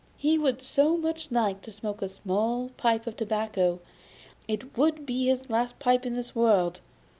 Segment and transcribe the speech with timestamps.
[0.17, 3.81] He would so much like to smoke a small pipe of tobacco;
[4.47, 6.81] it would be his last pipe in this world.